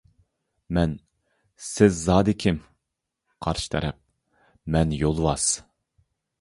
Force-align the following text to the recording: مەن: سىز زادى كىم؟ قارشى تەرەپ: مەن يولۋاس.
مەن: 0.77 0.95
سىز 1.65 1.99
زادى 2.07 2.35
كىم؟ 2.45 2.59
قارشى 3.47 3.71
تەرەپ: 3.77 4.03
مەن 4.77 4.99
يولۋاس. 5.05 5.49